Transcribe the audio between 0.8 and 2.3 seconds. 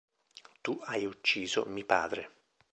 hai ucciso mi padre.